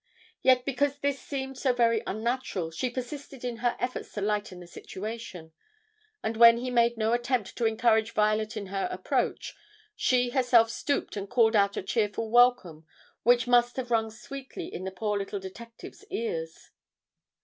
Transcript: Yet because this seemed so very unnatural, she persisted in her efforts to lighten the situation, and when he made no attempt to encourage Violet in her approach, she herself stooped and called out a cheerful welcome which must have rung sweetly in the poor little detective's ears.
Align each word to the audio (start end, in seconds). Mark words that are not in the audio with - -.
Yet 0.41 0.65
because 0.65 0.97
this 0.97 1.19
seemed 1.21 1.59
so 1.59 1.73
very 1.73 2.01
unnatural, 2.07 2.71
she 2.71 2.89
persisted 2.89 3.45
in 3.45 3.57
her 3.57 3.77
efforts 3.79 4.11
to 4.13 4.21
lighten 4.21 4.59
the 4.59 4.65
situation, 4.65 5.51
and 6.23 6.37
when 6.37 6.57
he 6.57 6.71
made 6.71 6.97
no 6.97 7.13
attempt 7.13 7.55
to 7.57 7.65
encourage 7.67 8.13
Violet 8.15 8.57
in 8.57 8.65
her 8.73 8.89
approach, 8.91 9.53
she 9.95 10.31
herself 10.31 10.71
stooped 10.71 11.15
and 11.15 11.29
called 11.29 11.55
out 11.55 11.77
a 11.77 11.83
cheerful 11.83 12.31
welcome 12.31 12.83
which 13.21 13.45
must 13.45 13.75
have 13.75 13.91
rung 13.91 14.09
sweetly 14.09 14.73
in 14.73 14.85
the 14.85 14.91
poor 14.91 15.19
little 15.19 15.39
detective's 15.39 16.03
ears. 16.09 16.71